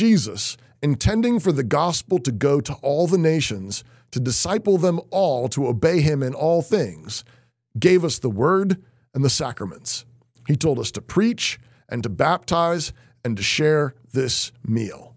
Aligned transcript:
Jesus, 0.00 0.56
intending 0.82 1.38
for 1.38 1.52
the 1.52 1.62
gospel 1.62 2.18
to 2.20 2.32
go 2.32 2.58
to 2.62 2.72
all 2.80 3.06
the 3.06 3.18
nations, 3.18 3.84
to 4.12 4.18
disciple 4.18 4.78
them 4.78 4.98
all 5.10 5.46
to 5.48 5.66
obey 5.66 6.00
him 6.00 6.22
in 6.22 6.32
all 6.32 6.62
things, 6.62 7.22
gave 7.78 8.02
us 8.02 8.18
the 8.18 8.30
word 8.30 8.82
and 9.12 9.22
the 9.22 9.28
sacraments. 9.28 10.06
He 10.46 10.56
told 10.56 10.78
us 10.78 10.90
to 10.92 11.02
preach 11.02 11.60
and 11.86 12.02
to 12.02 12.08
baptize 12.08 12.94
and 13.26 13.36
to 13.36 13.42
share 13.42 13.94
this 14.10 14.52
meal. 14.66 15.16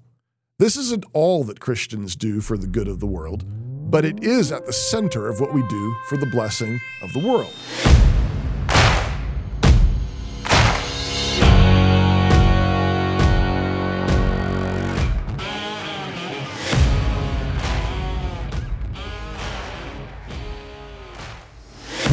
This 0.60 0.76
isn't 0.76 1.06
all 1.14 1.46
that 1.46 1.62
Christians 1.62 2.18
do 2.18 2.42
for 2.42 2.58
the 2.58 2.68
good 2.68 2.90
of 2.90 3.00
the 3.00 3.08
world, 3.08 3.46
but 3.90 4.04
it 4.04 4.22
is 4.22 4.52
at 4.52 4.66
the 4.66 4.74
center 4.74 5.30
of 5.30 5.40
what 5.40 5.54
we 5.54 5.66
do 5.70 5.96
for 6.10 6.18
the 6.18 6.26
blessing 6.26 6.78
of 7.02 7.14
the 7.14 7.26
world. 7.26 8.23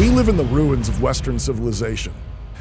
We 0.01 0.09
live 0.09 0.31
in 0.31 0.39
the 0.39 0.45
ruins 0.45 0.89
of 0.89 1.03
Western 1.03 1.39
civilization. 1.39 2.15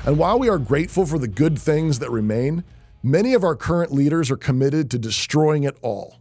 And 0.05 0.17
while 0.17 0.38
we 0.38 0.49
are 0.49 0.57
grateful 0.57 1.05
for 1.05 1.17
the 1.17 1.29
good 1.29 1.57
things 1.57 1.99
that 1.99 2.12
remain, 2.12 2.65
many 3.02 3.34
of 3.34 3.45
our 3.45 3.55
current 3.55 3.93
leaders 3.93 4.29
are 4.29 4.35
committed 4.35 4.91
to 4.91 4.99
destroying 4.99 5.63
it 5.63 5.77
all. 5.81 6.20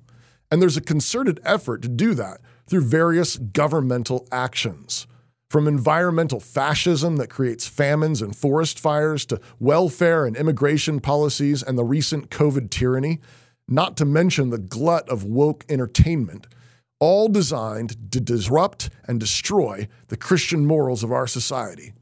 And 0.48 0.62
there's 0.62 0.76
a 0.76 0.80
concerted 0.80 1.40
effort 1.42 1.82
to 1.82 1.88
do 1.88 2.14
that 2.14 2.40
through 2.68 2.82
various 2.82 3.36
governmental 3.36 4.28
actions. 4.30 5.08
From 5.50 5.66
environmental 5.66 6.38
fascism 6.38 7.16
that 7.16 7.30
creates 7.30 7.66
famines 7.66 8.22
and 8.22 8.36
forest 8.36 8.78
fires 8.78 9.26
to 9.26 9.40
welfare 9.58 10.24
and 10.24 10.36
immigration 10.36 11.00
policies 11.00 11.64
and 11.64 11.76
the 11.76 11.82
recent 11.82 12.30
COVID 12.30 12.70
tyranny, 12.70 13.18
not 13.66 13.96
to 13.96 14.04
mention 14.04 14.50
the 14.50 14.56
glut 14.56 15.08
of 15.08 15.24
woke 15.24 15.64
entertainment 15.68 16.46
all 17.00 17.28
designed 17.28 18.12
to 18.12 18.20
disrupt 18.20 18.90
and 19.06 19.20
destroy 19.20 19.88
the 20.08 20.16
Christian 20.16 20.66
morals 20.66 21.02
of 21.02 21.12
our 21.12 21.26
society. 21.26 21.92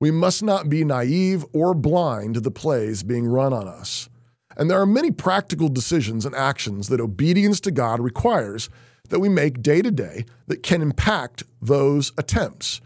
We 0.00 0.10
must 0.10 0.42
not 0.42 0.68
be 0.68 0.84
naive 0.84 1.44
or 1.52 1.74
blind 1.74 2.34
to 2.34 2.40
the 2.40 2.50
plays 2.50 3.02
being 3.02 3.26
run 3.26 3.52
on 3.52 3.68
us. 3.68 4.08
And 4.56 4.70
there 4.70 4.80
are 4.80 4.86
many 4.86 5.10
practical 5.10 5.68
decisions 5.68 6.26
and 6.26 6.34
actions 6.34 6.88
that 6.88 7.00
obedience 7.00 7.60
to 7.60 7.70
God 7.70 8.00
requires 8.00 8.68
that 9.08 9.20
we 9.20 9.28
make 9.28 9.62
day 9.62 9.80
to 9.82 9.90
day 9.90 10.24
that 10.46 10.62
can 10.62 10.82
impact 10.82 11.44
those 11.60 12.12
attempts. 12.18 12.80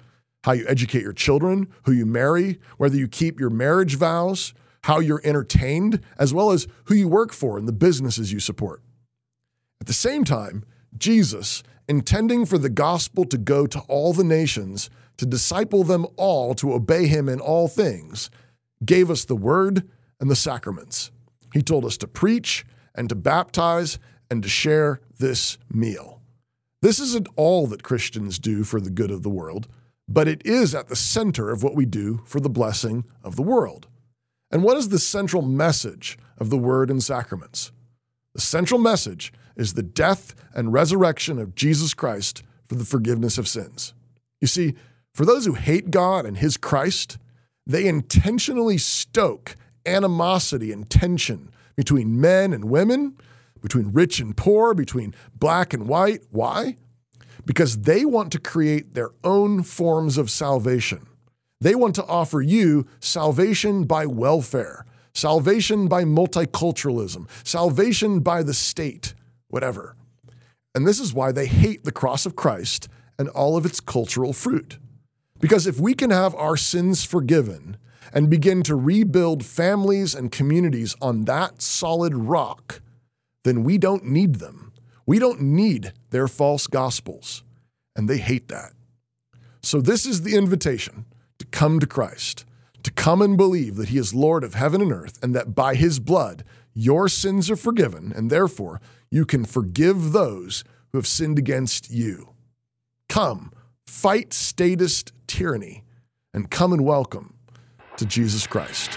How 0.45 0.53
you 0.53 0.65
educate 0.69 1.03
your 1.03 1.13
children, 1.13 1.69
who 1.85 1.93
you 1.93 2.07
marry, 2.07 2.61
whether 2.77 2.97
you 2.97 3.09
keep 3.09 3.41
your 3.41 3.51
marriage 3.51 3.97
vows, 3.97 4.55
how 4.85 5.01
you're 5.01 5.21
entertained, 5.25 6.01
as 6.19 6.33
well 6.33 6.51
as 6.51 6.69
who 6.85 6.95
you 6.95 7.09
work 7.09 7.33
for 7.33 7.59
and 7.59 7.67
the 7.67 7.73
businesses 7.73 8.33
you 8.33 8.39
support. 8.39 8.83
At 9.81 9.89
the 9.89 9.93
same 9.93 10.23
time, 10.25 10.65
Jesus, 10.97 11.63
intending 11.89 12.47
for 12.47 12.59
the 12.59 12.71
gospel 12.71 13.25
to 13.27 13.39
go 13.39 13.67
to 13.67 13.81
all 13.89 14.13
the 14.13 14.25
nations, 14.25 14.91
to 15.17 15.27
disciple 15.27 15.85
them 15.85 16.07
all 16.17 16.55
to 16.55 16.73
obey 16.73 17.07
him 17.07 17.29
in 17.29 17.41
all 17.41 17.69
things, 17.69 18.31
gave 18.85 19.11
us 19.11 19.25
the 19.25 19.37
word 19.37 19.89
and 20.21 20.31
the 20.31 20.37
sacraments. 20.37 21.11
He 21.53 21.63
told 21.63 21.85
us 21.85 21.97
to 21.99 22.09
preach 22.09 22.65
and 22.95 23.09
to 23.09 23.15
baptize 23.15 23.99
and 24.31 24.43
to 24.43 24.49
share 24.49 25.01
this 25.19 25.59
meal. 25.73 26.21
This 26.83 27.01
isn't 27.01 27.29
all 27.37 27.67
that 27.69 27.83
Christians 27.83 28.39
do 28.39 28.65
for 28.65 28.81
the 28.81 28.91
good 28.91 29.11
of 29.11 29.23
the 29.23 29.31
world, 29.31 29.69
but 30.09 30.29
it 30.29 30.45
is 30.45 30.75
at 30.75 30.89
the 30.89 30.97
center 30.97 31.51
of 31.51 31.63
what 31.63 31.75
we 31.75 31.87
do 31.87 32.23
for 32.27 32.41
the 32.41 32.51
blessing 32.51 33.05
of 33.25 33.37
the 33.37 33.43
world. 33.43 33.89
And 34.51 34.63
what 34.63 34.77
is 34.77 34.91
the 34.91 34.99
central 34.99 35.43
message 35.43 36.19
of 36.39 36.51
the 36.51 36.59
word 36.59 36.91
and 36.91 37.03
sacraments? 37.03 37.73
The 38.37 38.43
central 38.43 38.79
message 38.79 39.33
is 39.57 39.73
the 39.73 39.83
death 39.83 40.35
and 40.55 40.71
resurrection 40.71 41.39
of 41.39 41.55
Jesus 41.55 41.95
Christ 41.95 42.43
for 42.67 42.75
the 42.75 42.85
forgiveness 42.85 43.39
of 43.39 43.49
sins. 43.49 43.95
You 44.43 44.47
see, 44.47 44.75
for 45.15 45.25
those 45.25 45.47
who 45.47 45.55
hate 45.55 45.91
God 45.91 46.27
and 46.27 46.37
his 46.37 46.59
Christ, 46.59 47.17
they 47.67 47.87
intentionally 47.87 48.77
stoke 48.77 49.57
animosity 49.87 50.71
and 50.71 50.91
tension 50.91 51.49
between 51.77 52.21
men 52.21 52.53
and 52.53 52.67
women, 52.67 53.17
between 53.63 53.95
rich 53.95 54.21
and 54.21 54.37
poor, 54.37 54.75
between 54.75 55.15
black 55.35 55.73
and 55.73 55.89
white. 55.89 56.21
Why? 56.31 56.77
Because 57.47 57.79
they 57.79 58.05
want 58.05 58.33
to 58.33 58.39
create 58.39 58.93
their 58.93 59.13
own 59.25 59.63
forms 59.63 60.19
of 60.19 60.31
salvation. 60.31 61.07
They 61.63 61.75
want 61.75 61.95
to 61.95 62.05
offer 62.05 62.43
you 62.43 62.87
salvation 63.01 63.85
by 63.85 64.05
welfare, 64.05 64.85
salvation 65.17 65.89
by 65.89 66.05
multiculturalism, 66.05 67.27
salvation 67.43 68.21
by 68.21 68.43
the 68.43 68.55
state, 68.55 69.15
whatever. 69.49 69.97
And 70.75 70.87
this 70.87 71.01
is 71.01 71.15
why 71.15 71.33
they 71.33 71.47
hate 71.47 71.85
the 71.85 71.93
cross 71.93 72.27
of 72.27 72.37
Christ 72.37 72.89
and 73.19 73.29
all 73.31 73.57
of 73.57 73.65
its 73.65 73.81
cultural 73.81 74.35
fruit. 74.35 74.79
Because 75.41 75.67
if 75.67 75.81
we 75.81 75.95
can 75.95 76.11
have 76.11 76.35
our 76.35 76.57
sins 76.57 77.05
forgiven 77.05 77.79
and 78.13 78.31
begin 78.31 78.63
to 78.65 78.77
rebuild 78.77 79.45
families 79.45 80.15
and 80.15 80.31
communities 80.31 80.95
on 81.01 81.25
that 81.25 81.63
solid 81.63 82.15
rock, 82.15 82.81
then 83.45 83.65
we 83.65 83.79
don't 83.79 84.05
need 84.05 84.37
them. 84.37 84.73
We 85.07 85.19
don't 85.19 85.41
need 85.41 85.93
their 86.11 86.29
false 86.29 86.67
gospels. 86.67 87.43
And 87.95 88.09
they 88.09 88.19
hate 88.19 88.49
that. 88.49 88.73
So, 89.63 89.81
this 89.81 90.05
is 90.05 90.23
the 90.23 90.37
invitation 90.37 91.07
to 91.39 91.47
come 91.47 91.81
to 91.81 91.87
Christ 91.87 92.45
to 92.87 92.93
come 92.93 93.21
and 93.21 93.37
believe 93.37 93.75
that 93.75 93.89
he 93.89 93.99
is 93.99 94.15
Lord 94.15 94.45
of 94.45 94.55
heaven 94.55 94.81
and 94.81 94.93
earth, 94.93 95.19
and 95.21 95.35
that 95.35 95.57
by 95.57 95.75
his 95.75 95.99
blood 95.99 96.45
your 96.73 97.09
sins 97.09 97.51
are 97.51 97.57
forgiven, 97.57 98.13
and 98.15 98.31
therefore 98.31 98.81
you 99.11 99.27
can 99.27 99.45
forgive 99.45 100.13
those 100.13 100.63
who 100.93 100.99
have 100.99 101.07
sinned 101.07 101.37
against 101.37 101.91
you. 101.91 102.29
Come, 103.09 103.53
fight 103.89 104.33
statist 104.33 105.13
tyranny, 105.27 105.83
and 106.33 106.49
come 106.49 106.73
and 106.73 106.85
welcome 106.85 107.35
to 107.97 108.07
Jesus 108.07 108.47
Christ. 108.47 108.97